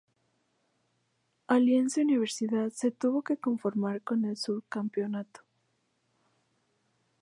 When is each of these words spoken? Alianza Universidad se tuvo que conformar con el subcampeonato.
Alianza 1.47 2.01
Universidad 2.01 2.71
se 2.71 2.89
tuvo 2.89 3.21
que 3.21 3.37
conformar 3.37 4.01
con 4.01 4.25
el 4.25 4.35
subcampeonato. 4.35 5.41